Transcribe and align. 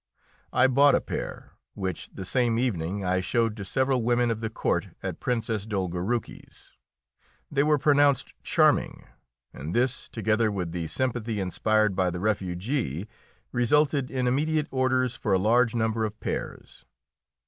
I 0.51 0.65
bought 0.65 0.95
a 0.95 0.99
pair, 0.99 1.51
which 1.75 2.09
the 2.11 2.25
same 2.25 2.57
evening 2.57 3.05
I 3.05 3.19
showed 3.19 3.55
to 3.57 3.63
several 3.63 4.01
women 4.01 4.31
of 4.31 4.39
the 4.39 4.49
court 4.49 4.89
at 5.03 5.19
Princess 5.19 5.67
Dolgoruki's. 5.67 6.73
They 7.51 7.61
were 7.61 7.77
pronounced 7.77 8.33
charming, 8.41 9.05
and 9.53 9.75
this, 9.75 10.09
together 10.09 10.51
with 10.51 10.71
the 10.71 10.87
sympathy 10.87 11.39
inspired 11.39 11.95
by 11.95 12.09
the 12.09 12.19
refugee, 12.19 13.07
resulted 13.51 14.09
in 14.09 14.25
immediate 14.25 14.65
orders 14.71 15.15
for 15.15 15.33
a 15.33 15.37
large 15.37 15.75
number 15.75 16.03
of 16.03 16.19
pairs. 16.19 16.83